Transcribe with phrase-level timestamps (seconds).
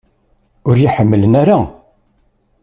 [0.67, 1.59] Ur iyi-ḥemmlen ara?